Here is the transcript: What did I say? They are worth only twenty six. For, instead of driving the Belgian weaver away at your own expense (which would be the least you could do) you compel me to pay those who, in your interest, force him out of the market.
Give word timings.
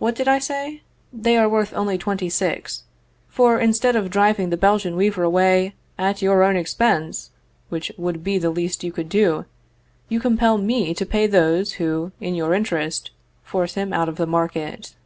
What 0.00 0.16
did 0.16 0.26
I 0.26 0.40
say? 0.40 0.82
They 1.12 1.36
are 1.36 1.48
worth 1.48 1.72
only 1.72 1.96
twenty 1.96 2.28
six. 2.28 2.82
For, 3.28 3.60
instead 3.60 3.94
of 3.94 4.10
driving 4.10 4.50
the 4.50 4.56
Belgian 4.56 4.96
weaver 4.96 5.22
away 5.22 5.76
at 5.96 6.20
your 6.20 6.42
own 6.42 6.56
expense 6.56 7.30
(which 7.68 7.92
would 7.96 8.24
be 8.24 8.38
the 8.38 8.50
least 8.50 8.82
you 8.82 8.90
could 8.90 9.08
do) 9.08 9.44
you 10.08 10.18
compel 10.18 10.58
me 10.58 10.94
to 10.94 11.06
pay 11.06 11.28
those 11.28 11.74
who, 11.74 12.10
in 12.20 12.34
your 12.34 12.54
interest, 12.54 13.12
force 13.44 13.74
him 13.74 13.92
out 13.92 14.08
of 14.08 14.16
the 14.16 14.26
market. 14.26 14.96